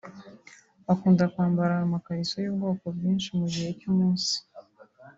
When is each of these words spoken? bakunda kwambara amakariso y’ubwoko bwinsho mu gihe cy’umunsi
bakunda 0.85 1.23
kwambara 1.33 1.73
amakariso 1.77 2.35
y’ubwoko 2.39 2.85
bwinsho 2.95 3.29
mu 3.39 3.45
gihe 3.53 3.69
cy’umunsi 3.79 4.35